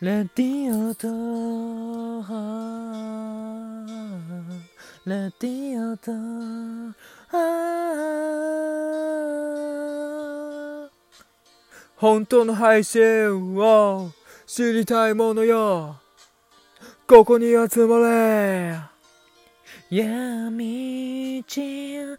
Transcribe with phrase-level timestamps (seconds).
[0.00, 1.08] レディオと
[5.04, 6.12] レディオと
[11.96, 14.12] 本当の配信を
[14.46, 15.96] 知りたいものよ
[17.08, 18.78] ここに集まれ
[19.90, 21.60] 闇地
[21.96, 22.16] へ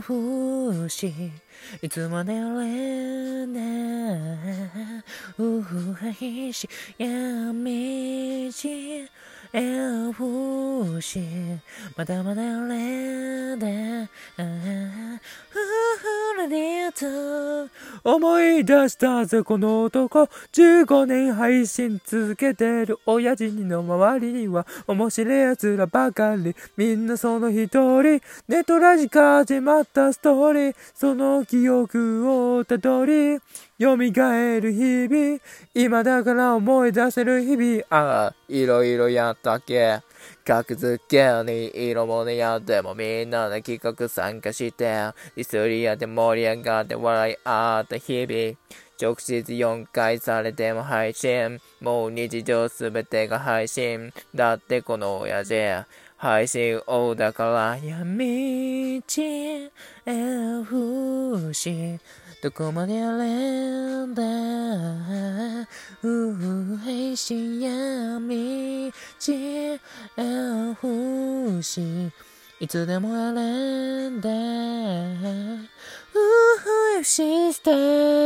[0.00, 1.12] 伏し
[1.82, 5.02] いつまでれね
[5.36, 9.08] うふへし闇地
[9.52, 11.20] へ伏し
[11.96, 15.58] まだまだれでふ
[16.36, 17.53] ふれと
[18.02, 20.28] 思い出したぜこの男。
[20.52, 26.54] 15年配信続けてる親父の周りには面白い奴らばかり。
[26.76, 28.20] みんなその一人。
[28.48, 33.38] ネットラジカ始まったストーリーその記憶をたどり
[33.80, 35.40] 蘇る日々
[35.74, 37.82] 今だから思い出せる日々。
[37.90, 40.00] ああいろいろやったっけ。
[40.44, 44.84] 格付けに色物やってもみんなで企画参加して
[45.36, 48.56] ディスリアで盛り上がって笑い合あった日々
[49.00, 51.60] 直接4回されても配信。
[51.80, 55.54] もう日常すべてが配信だってこの親父
[56.16, 59.70] 配信王だから闇地へ
[60.64, 61.98] 伏し。
[62.42, 64.22] どこまでやれんだ
[66.84, 69.80] 配信闇地へ
[70.74, 72.12] 伏し。
[72.60, 74.30] いつでもやれんだ
[77.00, 78.23] FC スタ sister.